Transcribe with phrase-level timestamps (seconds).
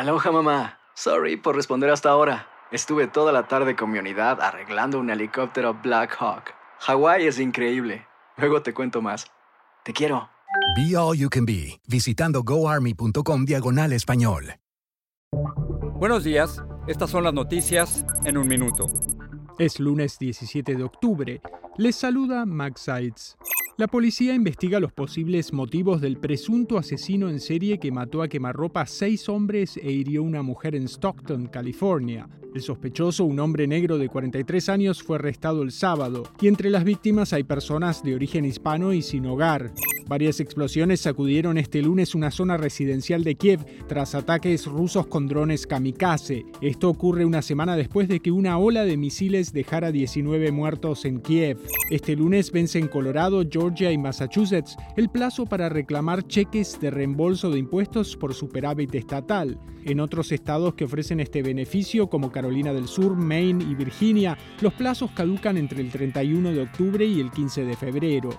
[0.00, 0.78] Aloha mamá.
[0.94, 2.48] Sorry por responder hasta ahora.
[2.72, 6.54] Estuve toda la tarde con mi unidad arreglando un helicóptero Black Hawk.
[6.78, 8.06] Hawái es increíble.
[8.38, 9.26] Luego te cuento más.
[9.84, 10.30] Te quiero.
[10.74, 14.54] Be All You Can Be, visitando goarmy.com diagonal español.
[15.96, 18.86] Buenos días, estas son las noticias en un minuto.
[19.58, 21.42] Es lunes 17 de octubre.
[21.76, 23.36] Les saluda Max Sides.
[23.80, 28.82] La policía investiga los posibles motivos del presunto asesino en serie que mató a quemarropa
[28.82, 32.28] a seis hombres e hirió a una mujer en Stockton, California.
[32.54, 36.84] El sospechoso, un hombre negro de 43 años, fue arrestado el sábado, y entre las
[36.84, 39.72] víctimas hay personas de origen hispano y sin hogar.
[40.10, 45.68] Varias explosiones sacudieron este lunes una zona residencial de Kiev tras ataques rusos con drones
[45.68, 46.46] kamikaze.
[46.60, 51.20] Esto ocurre una semana después de que una ola de misiles dejara 19 muertos en
[51.20, 51.58] Kiev.
[51.90, 57.48] Este lunes vence en Colorado, Georgia y Massachusetts el plazo para reclamar cheques de reembolso
[57.48, 59.60] de impuestos por superávit estatal.
[59.84, 64.74] En otros estados que ofrecen este beneficio, como Carolina del Sur, Maine y Virginia, los
[64.74, 68.30] plazos caducan entre el 31 de octubre y el 15 de febrero.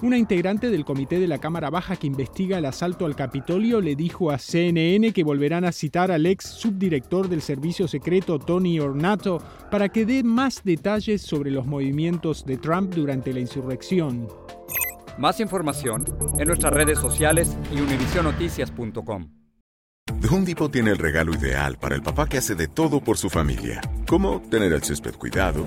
[0.00, 3.96] Una integrante del comité de la Cámara Baja que investiga el asalto al Capitolio le
[3.96, 9.42] dijo a CNN que volverán a citar al ex subdirector del servicio secreto Tony Ornato
[9.72, 14.28] para que dé más detalles sobre los movimientos de Trump durante la insurrección.
[15.18, 16.04] Más información
[16.38, 19.30] en nuestras redes sociales y univisionoticias.com.
[20.20, 23.18] The Home Depot tiene el regalo ideal para el papá que hace de todo por
[23.18, 25.66] su familia, como tener el césped cuidado